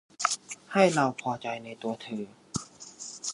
[0.73, 2.25] ให้เราพอใจในตัวเธอ